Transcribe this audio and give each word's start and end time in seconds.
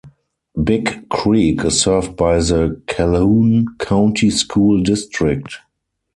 Big 0.63 1.07
Creek 1.09 1.63
is 1.63 1.81
served 1.81 2.15
by 2.15 2.37
the 2.39 2.81
Calhoun 2.87 3.67
County 3.77 4.31
School 4.31 4.81
District. 4.81 5.57